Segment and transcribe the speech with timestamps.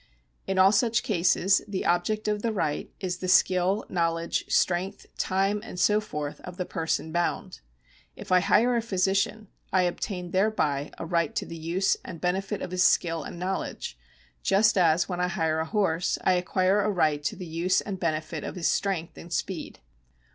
[0.47, 5.61] In all such cases the object of the right is the skill, knowledge, strength, time,
[5.63, 7.59] and so forth, of the person bound.
[8.15, 12.63] If I hire a physician, I obtain thereby a right to the use and benefit
[12.63, 13.95] of his skill and knowledge,
[14.41, 17.99] just as, when I hire a horse, I acquire a right to the use and
[17.99, 19.81] benefit of his strength and speed.